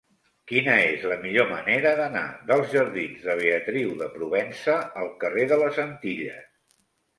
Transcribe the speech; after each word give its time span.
Quina 0.51 0.77
és 0.85 1.03
la 1.11 1.17
millor 1.25 1.45
manera 1.51 1.91
d'anar 1.99 2.23
dels 2.47 2.73
jardins 2.73 3.21
de 3.29 3.37
Beatriu 3.43 3.93
de 4.01 4.09
Provença 4.17 4.81
al 5.05 5.15
carrer 5.27 5.49
de 5.55 5.63
les 5.63 5.81
Antilles? 5.87 6.53